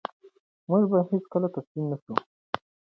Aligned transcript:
موږ 0.69 0.83
به 0.91 0.97
هېڅکله 1.09 1.47
تسلیم 1.55 1.85
نه 1.91 1.97
شو. 2.03 2.13